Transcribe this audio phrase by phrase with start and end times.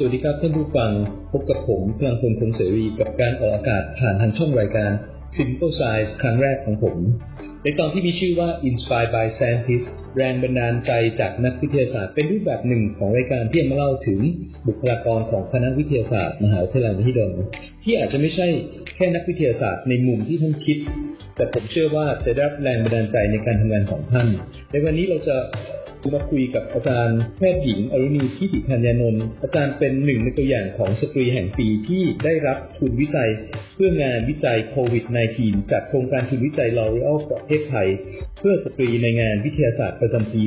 [0.00, 0.90] สวัสดีครับท่านผู้ฟัง
[1.32, 4.90] พบกับผมพลังพลคงเสรีกับการออกอากาศผ่านทางช่องรายการ
[5.36, 6.96] Simple Science ครั้งแรกของผม
[7.62, 14.20] ในตอนที่มีชื่อว่า Inspired by Scientists แรงบันดาลใจจากนักวิทยาศาสตร์ เป็นรูปแบบหนึ่งของรายการที่จะมาเล่าถึง
[14.68, 17.30] บุคลากรของคณะวิทยาศาสตร์มหาวิทยาลัยมหิดล
[17.84, 18.46] ที่อาจจะไม่ใช่
[18.96, 20.78] แค่นักวิทยาศาสตร์ในมุมที่ท่านคิด
[21.36, 24.26] แต่ผมเชื่อว่าจะได้รับแรงบันดาลใจในการทำงานของท่าน
[24.70, 25.36] ในวันนี้เราจะ
[26.14, 33.30] มาคุยกับอาจารย์แพทย์หญิงอรุณี ธิติธัญญานนท์อาจารย์เป็นหนึ่งในตัวอย่างของสตรีแห่งปีที่ได้รับทุนวิจัย
[33.74, 35.04] เพื่องานวิจัยโควิด
[35.38, 37.88] -19 จากโครงการทุนวิจัยลอรีอัลประเทศไทย
[38.38, 40.42] เพื่อสตรีในงานวิทยาศาสตร์ประจำปี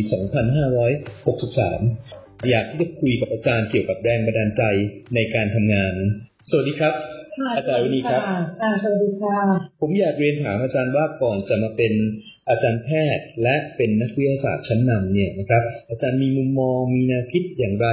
[1.61, 4.63] 2563 อยากที่จะคุยกับอาจารย์เกี่ยวกับแรงบันดาลใจ
[5.15, 5.93] ในการทำงาน
[6.49, 7.20] สวัสดีครับ
[7.57, 8.21] อาจารย์อรุณีครับ
[8.83, 9.37] สวัสดีค่ะ
[9.81, 11.93] ผมอยากเรียนถามอาจารย์ว่าก่อนจะมาเป็น
[12.49, 17.87] อาจารย์แพทย์ และเป็นนักวิทยาศาสตร์ชั้นนำเนี่ยนะครับ อาจารย์มีมุมมองมีแนวคิดอย่างไร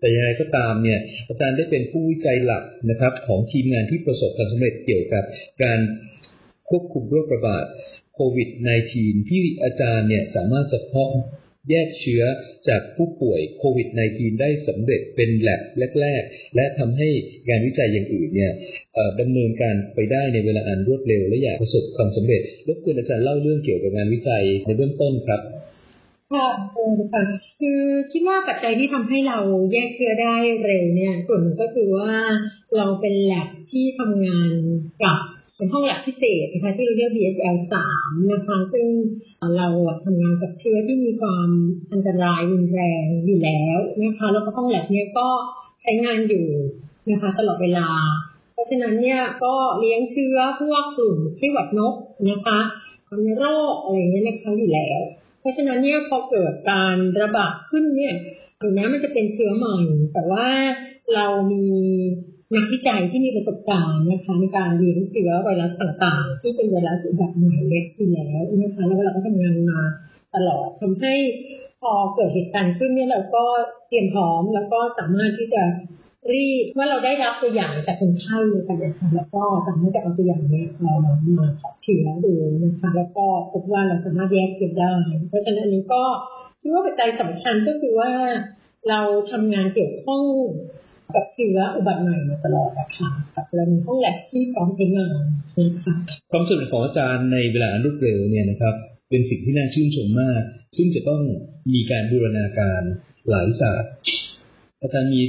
[0.00, 5.24] แต่ยังไงก็ตามเนี่ย อาจารย์ได้เป็นผู้วิจัยหลักนะครับ ของทีมงานที่ประสบความสำเร็จเกี่ยวกับ
[5.62, 5.78] การ
[6.68, 7.64] ควบคุมโรคระบาด
[8.14, 8.48] โควิด
[8.88, 11.10] -19 ที่อาจารย์เนี่ยสามารถจะเพาะ
[11.70, 12.22] แยกเชื้อ
[12.68, 15.60] จากผู้ป่วยโควิด -19 ได้สำเร็จเป็นแลบ
[16.00, 17.08] แรก ๆ และทำให้
[17.48, 18.52] งานวิจัยอย่างอื่นเนี่ย
[19.20, 25.40] ดำเนินการไปได้ในเวลาอันรวดเร็ว และอยากประสบความสำเร็จรบกวนอาจารย์เล่าเรื่องเกี่ยวกับงานวิจัยในเบื้องต้นครับ
[26.32, 26.48] ค่ะ
[27.12, 27.22] ค่ะ
[27.60, 27.80] คือ
[28.12, 29.38] คิดว่าปัจจัยที่ทำให้เรา
[29.72, 32.14] แยกเชื้อได้เร็วเนี่ยส่วนหนึ่งก็คือว่า
[32.76, 34.50] เราเป็นแลบที่ทำงาน
[35.02, 35.18] กับ
[35.56, 37.56] เป็นห้องแลบพิเศษนะคะที่เราเรียก BSL
[37.94, 38.86] 3นะคะ ซึ่ง
[39.56, 39.68] เรา
[40.04, 41.48] ทำงานกับเชื้อที่มีความ
[41.92, 45.28] อันตรายรุนแรงอยู่แล้วนะคะแล้วก็ห้องแลบเนี้ยก็
[45.80, 46.46] ใช้งานอยู่
[47.10, 47.88] นะคะตลอดเวลา
[48.52, 51.94] เพราะฉะนั้นเนี่ยก็เลี้ยงเชื้อพวกกลุ่มไข้หวัดนก
[52.30, 52.58] นะคะ
[53.24, 55.00] มีโรคอะไรเงี้ยนะคะอยู่แล้ว
[55.40, 58.14] เพราะฉะนั้นเนี่ยพอเกิดการระบาดขึ้นเนี่ย
[58.60, 59.78] ถึงแม้มันจะเป็นเชื้อใหม่
[60.12, 60.46] แต่ว่า
[61.14, 61.66] เรามี
[62.54, 69.80] นักวิจัยที่มีประสบการณ์นะคะในการเลี้ยงเชื้อไวรัสต่างๆ ที่เป็นไวรัสแบบใหม่เล็กอยู่แล้วนะคะแล้วเราก็ทำงานมา
[70.34, 71.14] ตลอดทำให้
[71.80, 73.44] พอเกิดเหตุการณ์ขึ้นเนี่ยเราก็
[73.88, 75.62] เตรียมพร้อมแล้วก็สามารถที่จะ
[76.32, 80.94] รีบเมื่อเราได้รับตัวอย่างจากคนไข้กันนะคะแล้วก็สามารถจะเอาตัวอย่างนี้เรา
[81.38, 84.94] มาขอเชื้อดูนะคะแล้วก็พบว่าเราสามารถแยกเชื้อได้
[85.28, 86.02] เพราะฉะนั้นอันนี้ก็
[86.60, 88.12] คิดว่าปัจจัยสำคัญก็คือว่า
[88.88, 90.24] เราทำงานเกี่ยวข้อง
[91.14, 95.20] กับเชื้ออุบัติใหม่มาตลอดนะคะกับเรามีห้องแลบที่พร้อมใช้งาน
[95.58, 95.94] นะคะ
[96.30, 98.74] ความสำเร็จของอาจารย์ในเวลาอันรวดเร็วเนี่ยนะครับ
[99.10, 100.42] เป็นสิ่งที่น่าชื่นชมมาก
[100.76, 101.22] ซึ่งจะต้อง
[101.74, 102.82] มีการบูรณาการ
[103.30, 103.92] หลายศาสตร์
[104.82, 105.22] อาจารย์มี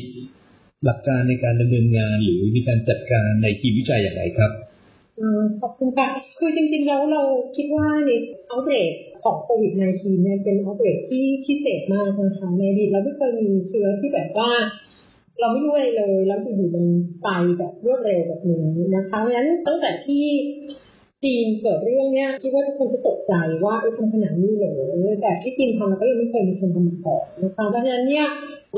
[0.85, 4.51] หลักการในการดำเนินงานหรือมีการจัดการในทีมวิจัยอย่างไรครับ
[5.61, 6.07] ขอบคุณค่ะ
[6.39, 7.21] คือจริงๆแล้วเรา
[7.55, 8.09] คิดว่าใน
[8.47, 8.91] เอาเบรก
[9.23, 14.51] ของโควิด -19 เนี่ยเป็นเอาเบรกที่พิเศษมากนะคะในอดีตเราไม่เคยมีเชื้อที่แบบว่า
[15.39, 16.85] เราไม่รู้อะไรเลย แล้วอยู่ๆมัน
[17.23, 20.25] ไปแบบรวดเร็วแบบนี้นะคะเพราะฉะนั้นตั้งแต่ที่
[21.23, 23.33] จีนเกิดเรื่องเนี้ยคิดว่าทุกคนจะตกใจ
[23.66, 24.73] ว่าไอ้ทำขนาดนี้เหรอ
[25.21, 28.25] แต่ที่จีนทำเราก็ยังไม่เคยมีคนทำมาก่อนนะคะเพราะฉะนั้นเนี่ย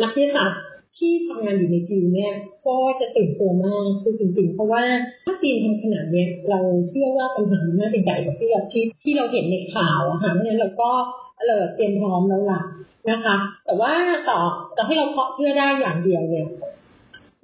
[0.03, 0.61] นักวิทยาศาสตร์
[0.99, 2.33] ที่ทำงานอยู่ในจีนเนี่ย
[2.67, 4.83] ก็จะตื่นตัวมากคือจริงๆ เพราะว่า
[5.25, 10.91] ถ้าจีนทำขนาดเนี้ยเราเชื่อว่าปัญหาน่าจะใหญ่กว่าที่เราที่ที่เราเห็นในข่าวอะค่ะเพราะฉะนั้นเราก็
[11.45, 12.61] เลยเตรียมพร้อมแล้วล่ะ
[13.09, 13.93] นะคะ แต่ว่า
[14.29, 14.39] ต่อ
[14.77, 16.47] จะให้เราเพาะเพื่อได้อย่างเดียวเนี่ย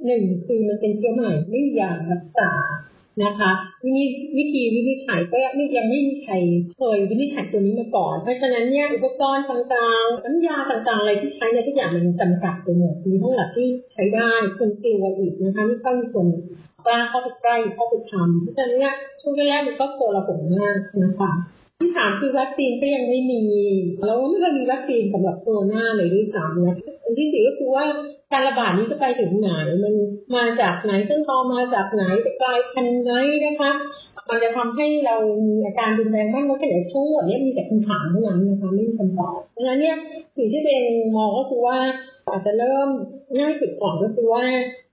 [0.06, 2.52] หนึ่งคือมันเป็นเชื้อใหม่ไม่มียารักษา
[3.26, 3.52] นะคะ
[3.86, 3.92] วิ
[4.38, 6.34] วิธีวินิจฉัยก็ยังไม่ยังไม่มีใคร
[6.78, 16.28] เคยวินิจฉัยตัวนี้มาก่อน เพราะฉะนั้นเนี่ยอุปกรณ์ต่างๆน้ำยาต่างๆ อะไรที่ใช้เนี่ยทุกอย่างมันจำกัดไปหมดมีห้งหลักที่ใช้ได้คนกลัวอีกนะคะไม่ต้องมีคน
[16.86, 21.32] กล้าเข้าไปใกล้เข้าไปทำเพราะฉะนั้นเนี่ยช่วงแรกๆมันก็โกลาหลมากนะคะ
[21.82, 23.44] ที่สามคือวัคซีนก็ยังไม่มี
[24.06, 27.86] เราไม่เคยมีวัคซีนสำหรับโคโรนาเลยด้วยซ้ำนะอันที่สี่ก็คือว่า
[28.32, 29.50] การระบาดนี้จะไปถึงไหน
[29.84, 29.94] มัน
[30.36, 33.12] มาจากไหนซึ่งพอมาจากไหนจะกลายพันธุ์ไหน
[33.46, 33.72] นะคะ
[34.30, 39.98] มันจะทำให้เรามีอาการรุนแรงมากน้อยแค่ไหนทั้งหมดนี้มีแต่คำถามเท่านั้นนะคะไม่มีคำตอบเพราะฉะนั้นเนี่ย
[40.38, 40.84] สิ่งที่เป็น
[41.16, 41.78] มองก็คือว่า
[42.30, 42.90] อาจจะเริ่ม
[43.38, 44.46] ง่ายสุดก่อนก็คือว่า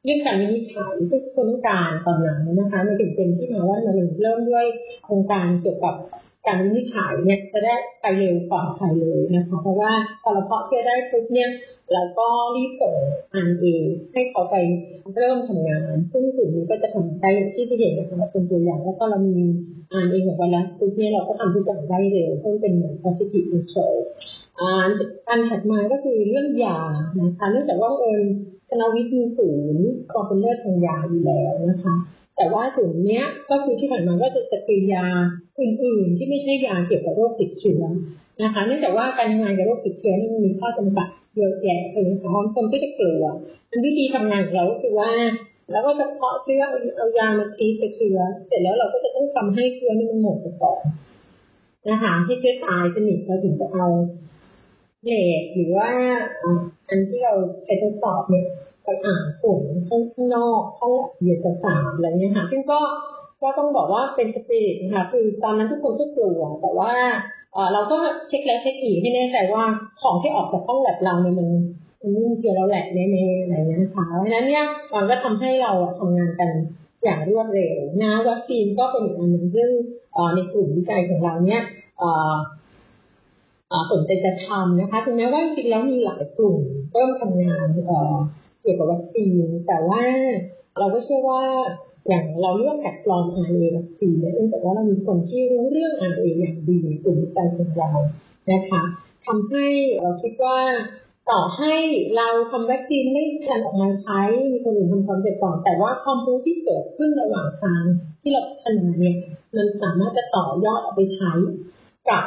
[0.05, 4.67] เรื่องการวินิจฉัยที่คนต้องการตอนหลังนะคะมันถึงเป็นที่มาว่ามันเริ่มด้วย
[5.05, 5.95] โครงการเกี่ยวกับ
[6.47, 9.93] การวินิจฉัยเนี่ยจะได้ไปเร็วกว่าใครเลยนะคะ เพราะว่า
[10.23, 11.51] พอเราเพาะเชื้อได้ปุ๊บเนี่ย
[11.93, 12.97] เราก็รีบส่ง
[13.35, 14.57] อันเองให้เขาไป
[15.15, 19.39] เริ่มทำงาน ซึ่งสิ่งนี้ก็จะทำได้ที่ที่เห็นนะคะเป็นตัวอย่างแล้วก็เรามี
[19.93, 24.03] อันเองของวันปุ๊บเนี่ยเราก็ทำทุกอย่างได้เร็วเพราะเป็นเหมือน positive result
[25.29, 26.79] อันถัดมาก็คือเรื่องยา
[27.21, 28.25] นะคะเนื่องจากว่าเอิญ
[28.71, 31.95] คณะวิทย์ศูนย์ความเป็นเลือดทางยาอยู่แล้วนะคะ
[32.39, 35.07] แต่ว่าส่วนนี้ก็คือที่ผ่านมาก็จะจะเป็นยา
[35.61, 37.83] อื่นๆ ที่ไม่ใช่ยาเกี่ยวกับโรคติดเชื้อ
[38.43, 43.25] นะคะเนื่องจากว่าการทำงานกับโรคติดเชื้อมันมีข้อจำกัดเยอะแยะเลยนะคะบางคนก็จะกลัว
[43.85, 45.11] วิธีทำงานของเราคือว่า
[45.73, 46.63] แล้วก็จะเพาะเชื้อ
[46.97, 50.83] เอายามาทีกับเชื้อเสร็จแล้วเราก็จะต้องทำให้เชื้อนี่มันหมดไปก่อน
[51.91, 53.87] นะคะที่เชื้อตายสนิทเราถึงจะเอา
[55.05, 55.11] เล
[55.41, 55.91] ดหรือว่า
[56.89, 57.35] อันที่เรา
[57.65, 58.47] ใช้ทดสอบเนี่ย
[58.89, 62.81] ไปอ่านผลข้างนอกห้องเยียดสารอะไรเงี้ยค่ะซึ่งก็
[63.43, 66.93] ก็ต้องบอกว่าเป็นสปิริตนะคะคือตอนนั้นทุกคนก็กลัว แต่ว่า
[67.73, 67.99] เราก็
[68.29, 69.65] เช็คแล้วเช็คอีกให้แน่ใจว่า
[70.03, 71.49] ของที่ออกจากห้องแลบเราเนี่ยมัน
[72.01, 74.65] มันไม่มีเชื้อเราแหละแน่ๆอะไรเงี้ยนะคะเพราะฉะนั้นเนี่ย
[74.95, 76.51] มันก็ทำให้เราทำงานกัน
[77.05, 79.71] อย่างรวดเร็วนะวัคซีนก็เป็นอีกอันหนึ่งซึ่ง
[80.35, 81.63] ในกลุ่มวิจัยของเราเนี่ย
[83.93, 86.59] สนใจจะทำนะคะถึงแม้ว่าจริงแล้วมีหลายกลุ่ม
[86.93, 87.67] เริ่มทำงาน
[88.63, 90.03] เกี่ยวกับวัคซีน แต่ว่า
[90.79, 91.43] เราก็เชื่อว่า
[92.09, 97.91] อย่างเราเลือกแพลตฟอร์ม RNA วัคซีนเนื่องจากว่าเรามีคนที่รู้เรื่อง RNA อย่างดีในกลุ่มวิจัยของเรา
[98.51, 98.83] นะคะ
[99.27, 99.67] ทำให้
[100.03, 100.59] เราคิดว่า
[101.31, 101.75] ต่อให้
[102.17, 104.21] เราทำวัคซีนไม่ทันออกมาใช้
[104.53, 107.83] มีคนอื่นทำความเสร็จก่อนแต่ว่าความรู้ที่เกิดขึ้นระหว่างทาง
[108.21, 109.17] ที่เราพัฒนาเนี่ย
[109.57, 111.33] มันสามารถจะต่อยอดเอาไปใช้
[112.11, 112.25] กับ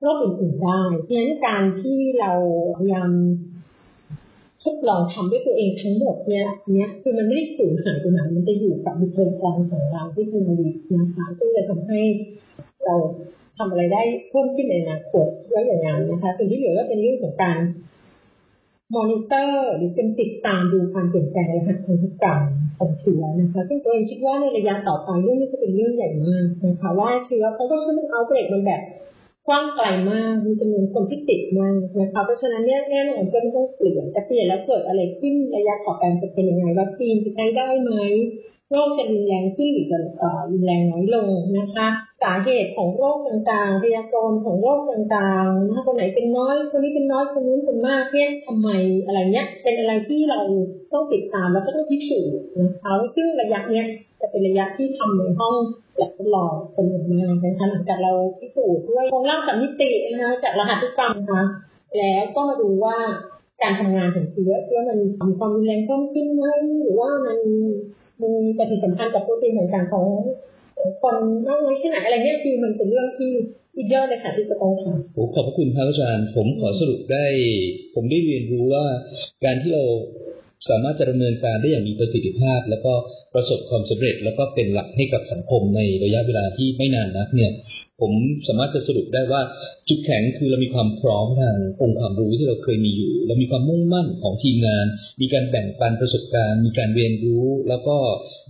[0.00, 2.32] โรคอื่นๆได้เพราะฉะนั้นการที่เรา
[2.78, 3.10] พยายาม
[4.64, 12.00] ทดลองทำด้วยตัวเองทั้งหมดเนี่ยเนี้ยคือมันไม่ได้สูญหายไปไหนมันจะอยู่กับบุคลากรของเราที่เป็นวิทนะคะซึ่งจะทำให้
[12.84, 12.94] เรา
[13.58, 17.58] ทำอะไรได้เพิ่มขึ้นในอนาคตไว้อย่างนั้นนะคะสิ่งที่เหลือก็เป็นเรื่องของการ
[18.94, 22.42] มอนิเตอร์หรือเป็นติดตามดูความเปลี่ยนแปลงในทางพันธุกรรม
[22.78, 28.80] ของเชื้อนะคะ ซึ่งตัวเองคิดว่าในระยะต่อไปเรื่องนี้จะเป็นเรื่องใหญ่มากนะคะว่าเชื้อเพราะว่าเชื้อมันเอาเบรกมันแบบ
[29.48, 37.92] กว้างไกลมากมีจำนวนคนที่ติดมากนะคะเพราะฉะนั้นเนี่ยแน่นอนเชื่อมต้องเปลี่ยนจะเปลี่ยนแล้วเกิดอะไรขึ้นระยะต่อไปจะเป็นยังไงวัคซีนจะใช้ได้ไหม
[38.70, 39.98] โรคจะรุนแรงขึ้นหรือจะ
[40.50, 41.86] รุนแรงน้อยลงนะคะ
[42.22, 48.68] สาเหตุของโรคต่างๆพยากรณ์ของโรคต่างๆนะคนไหนเป็นน้อยคนนี้เป็นน้อยคนนู้นเป็นมากเนี่ยทำไม
[49.06, 50.40] อะไรเนี้ยเป็นอะไรที่เรา
[50.92, 53.86] ต้องติดตามแล้วก็ต้องพิสูจน์นะคะซึ่งระยะเนี้ย
[54.20, 55.54] จะเป็นระยะที่ทำในห้อง
[55.96, 61.44] แลบ ลองเป็นอย่างมากนะคะหลังจากเราพิสูจน์ด้วยโครงร่างสามมิตินะคะจากรหัสทุกกรรมนะคะ
[61.98, 62.96] แล้วก็มาดูว่า
[63.62, 65.08] การทำงานของเชื้อเชื้อมันมี
[65.38, 66.44] ความรุนแรงเพิ่มขึ้นไหม
[66.82, 67.38] หรือว่ามัน
[68.22, 70.06] มีปฏิสัมพันธ์กับโปรตีนต่างๆของ
[71.02, 71.16] คน
[71.46, 73.32] มากน้อยแค่ไหนอะไรเนี่ยคือมันเป็นเรื่องที่
[73.76, 77.24] อีกเยอะเลยค่ะที่จะต้องทำผมขอบพระคุณครับอาจารย์ ผมขอสรุปได้
[77.94, 78.84] ผมได้เรียนรู้ว่า
[79.44, 79.84] การที่เรา
[80.68, 82.92] สามารถจะดำเนินการได้อย่างมีประสิทธิภาพ แล้วก็
[83.34, 87.52] ประสบความสำเร็จ แล้วก็เป็นหลักให้กับสังคมในระยะเวลาที่ไม่นานนักเนี่ย
[88.00, 88.12] ผม
[88.48, 89.40] สามารถจะสรุปได้ว่า
[89.88, 94.86] จุดแข็งคือเรามีความพร้อมทางองค์ความรู้ที่เราเคยมีอยู่เรามีความมุ่งมั่นของทีมงาน
[95.20, 97.96] มีการแบ่งปันประสบการณ์ มีการเรียนรู้ แล้วก็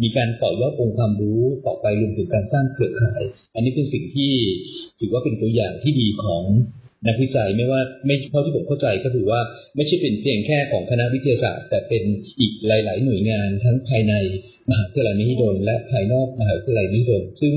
[0.03, 3.23] มีการต่อยอดองค์ความรู้ต่อไปรวมถึงการสร้างเครือข่าย
[3.55, 4.32] อันนี้เป็นสิ่งที่
[5.00, 6.44] ถือว่าเป็นตัวอย่างที่ดีของ
[7.06, 9.40] นักวิจัยไม่ว่าไม่เท่าที่ผมเข้าใจก็คือว่า
[9.76, 12.02] ไม่ใช่เป็นเพียงแค่ของคณะวิทยาศาสตร์แต่เป็น
[12.40, 14.14] อีกหลาย ๆ หน่วยงานทั้งภายใน
[14.70, 17.55] มหาวิทยาลัยมหิดลและภายนอกมหาวิทยาลัยมหิดลซึ่ง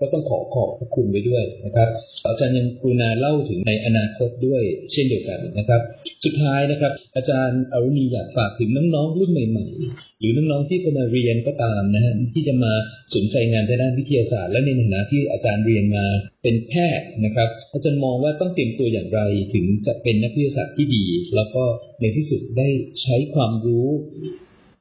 [0.00, 1.88] ก็ต้องขอขอบคุณไปด้วยนะครับ
[2.26, 4.62] อาจารย์ยังกรุณาเล่าถึงในอนาคตด้วย
[4.92, 5.80] เช่นเดียวกันนะครับ
[6.24, 12.72] สุดท้ายนะครับ อาจารย์อรุณีอยากฝากถึงน้องๆรุ่นใหม่ ๆ หรือน้องๆที่จะมาเรียนก็ตามนะฮะที่จะมา
[13.14, 16.04] สนใจงานด้านวิทยาศาสตร์ และในฐานะที่อาจารย์เรียนมา
[16.42, 19.20] เป็นแพทย์นะครับอาจารย์มองว่าต้องเตรียมตัวอย่างไร
[19.54, 21.04] ถึงจะเป็นนักวิทยาศาสตร์ที่ดี
[21.34, 21.64] แล้วก็
[22.00, 22.68] ในที่สุดได้
[23.02, 23.88] ใช้ความรู้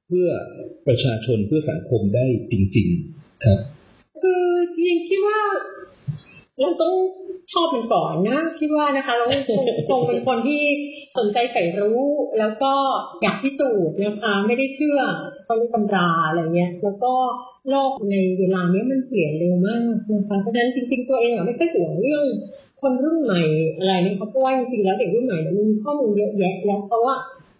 [0.07, 0.29] เพื่อ
[0.87, 2.87] ประชาชนเพื่อสังคมได้จริง
[3.17, 3.59] ๆ ครับ
[4.21, 4.45] คือ
[4.75, 5.39] จริงคิดว่า
[6.59, 6.93] เราต้อง
[7.53, 9.25] ชอบมันก่อนนะคิดว่านะคะเรา
[9.89, 10.63] คงเป็นคนที่
[11.17, 12.01] สนใจใฝ่รู้
[12.39, 12.73] แล้วก็
[13.21, 14.99] อยากพิสูจน์นะคะไม่ได้เชื่อ
[15.45, 17.13] เขารู้ตำราอะไรเงี้ย แล้วก็
[17.69, 19.81] โลกในเวลานี้มันเปลี่ยนเร็วมาก
[20.13, 22.25] นะคะเพราะฉะนั้นจริง ๆ ตัวเองอะไม่ค่อยห่วงเรื่อง
[22.81, 23.43] คนรุ่นใหม่
[23.77, 27.15] อะไรนะคะเพราะว่าจริงๆแล้วเด็กรุ่นใหม่มันมีข้อมูลเยอะแยะแล้วเพราะว่า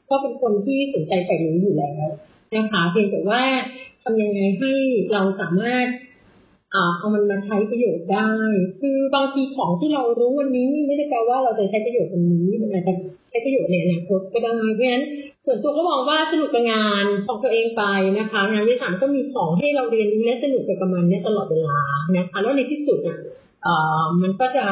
[0.10, 2.08] ก็เป็นคนที่สนใจใฝ่รู้อยู่แล้ว
[2.56, 3.44] นะคะเพียงแต่ว่า
[4.04, 4.72] ทำยังไงให้
[5.12, 5.88] เราสามารถ
[6.72, 8.30] เอามันมาใช้ประโยชน์ได้
[8.82, 12.94] คือบางทีของที่เรารู้วันนี้ ไม่ได้แปลว่าเราจะใช้ประโยชน์วันนี้มันอาจจะ
[13.30, 15.04] ใช้ประโยชน์ในอนาคตก็ได้เพราะฉะนั้น
[15.46, 17.84] ส่วนตัวก็มองว่าสนุกกับงานของตัวเองไป
[18.20, 21.80] นะคะ งานวิชาก็มีของให้เราเรียนรู้และสนุกไปกับมันเนี่ยตลอดเวลา
[22.18, 23.18] นะคะแล้วในที่สุดอะ
[24.22, 24.66] มันก็จะ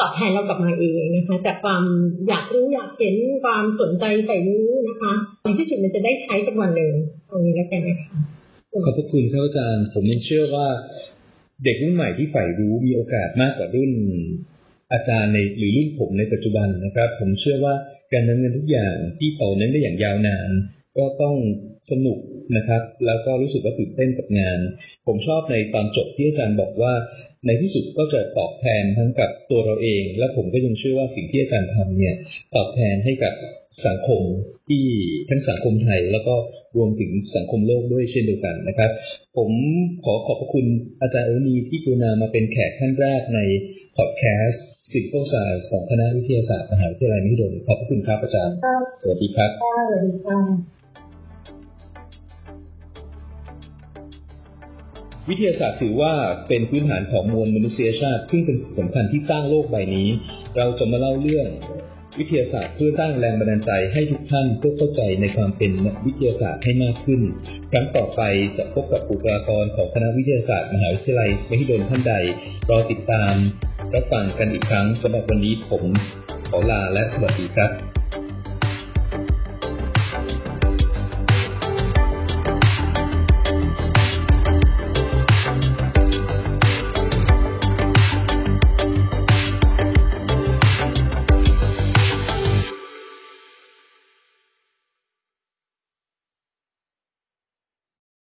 [0.00, 1.82] ตอบแทนเรากลับมาเองนะคะจากความ
[2.28, 6.92] อยากรู้อยากเห็นความสนใจใส่รู้นะคะในที่สุดมันจะได้ใช้สักวันหนึ่ง
[7.30, 8.16] ตรงนี้แล้วกันนะคะ
[8.84, 10.68] ขอบพระคุณครับอาจารย์ ผมยังเชื่อว่า
[11.64, 13.92] เด็กรุ่นใหม่ที่ใฝ่รู้มีโอกาสมากกว่ารุ่น
[14.92, 17.74] อาจารย์ในหรือรุ่นผมในปัจจุบันนะครับ ผมเชื่อว่า
[18.12, 20.50] การดำเนินทุกอย่างที่ต่อเนื่องได้อย่างยาวนาน
[20.98, 21.36] ก็ต้อง
[21.90, 22.18] สนุก
[22.56, 24.58] นะครับ แล้วก็รู้สึกว่าตื่นเต้นกับงาน
[25.06, 26.92] ผมชอบในตอนจบที่อาจารย์บอกว่า
[27.46, 32.14] ในที่สุดก็จะตอบแทนทั้งกับตัวเราเอง และผมก็ยังเชื่อว่าสิ่งที่อาจารย์ทำเนี่ย
[32.54, 33.34] ตอบแทนให้กับ
[33.86, 34.22] สังคม
[34.68, 34.84] ที่
[35.30, 36.34] ทั้งสังคมไทย แล้วก็
[36.76, 38.90] รวมถึงสังคมโลกด้วยเช่นเดียวกันนะครับ
[39.36, 39.50] ผม
[40.04, 40.66] ขอขอบพระคุณ
[41.02, 43.40] อาจารย์เอนีที่กรุณามาเป็นแขกท่านแรกใน
[43.96, 48.56] พอดแคสต์ Simple Science ของคณะวิทยาศาสตร์มหาวิทยาลัยมหิดลขอบพระคุณครับอาจารย์
[49.02, 50.81] สวัสดีครับสวัสดีค่ะ
[55.30, 56.14] วิทยาศาสตร์ถือว่า
[56.48, 60.08] เป็นพื้นฐานของมวลมนุษยชาติ ซึ่งเป็นสิ่งสำคัญที่สร้างโลกใบนี้
[60.56, 61.48] เราจะมาเล่าเรื่อง
[62.18, 67.20] วิทยาศาสตร์เพื่อสร้างแรงบันดาลใจให้ทุกท่านเพื่อเข้าใจในความเป็นนักวิทยาศาสตร์ให้มากขึ้น
[67.70, 68.20] ครั้งต่อไป
[68.56, 72.14] จะพบกับบุคลากรของคณะวิทยาศาสตร์มหาวิทยาลัยมหิดลท่านใด
[72.70, 73.34] รอติดตาม
[73.94, 75.84] รับฟังกันอีกครั้งสำหรับวันนี้ผม
[76.48, 78.01] ขอลาและสวัสดีครับ